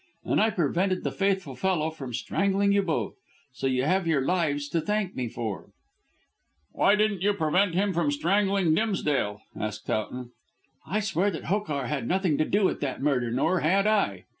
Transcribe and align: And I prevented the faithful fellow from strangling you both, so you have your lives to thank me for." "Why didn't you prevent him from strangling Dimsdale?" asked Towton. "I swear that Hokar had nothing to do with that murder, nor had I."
And 0.25 0.41
I 0.41 0.49
prevented 0.49 1.03
the 1.03 1.11
faithful 1.11 1.55
fellow 1.55 1.91
from 1.91 2.11
strangling 2.15 2.71
you 2.71 2.81
both, 2.81 3.17
so 3.53 3.67
you 3.67 3.83
have 3.83 4.07
your 4.07 4.25
lives 4.25 4.67
to 4.69 4.81
thank 4.81 5.15
me 5.15 5.27
for." 5.27 5.69
"Why 6.71 6.95
didn't 6.95 7.21
you 7.21 7.33
prevent 7.35 7.75
him 7.75 7.93
from 7.93 8.09
strangling 8.09 8.73
Dimsdale?" 8.73 9.43
asked 9.55 9.85
Towton. 9.85 10.31
"I 10.87 11.01
swear 11.01 11.29
that 11.29 11.43
Hokar 11.43 11.85
had 11.85 12.07
nothing 12.07 12.39
to 12.39 12.45
do 12.45 12.65
with 12.65 12.79
that 12.79 12.99
murder, 13.03 13.29
nor 13.29 13.59
had 13.59 13.85
I." 13.85 14.23